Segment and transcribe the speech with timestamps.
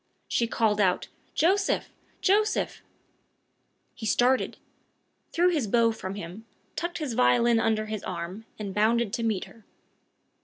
[0.27, 1.91] She called out, "Joseph!
[2.21, 2.81] Joseph!"
[3.93, 4.57] He started,
[5.31, 9.45] threw his bow from him, tucked his violin under his arm, and bounded to meet
[9.45, 9.63] her.